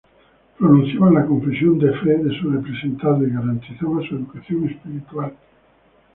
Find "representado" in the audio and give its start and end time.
2.49-3.21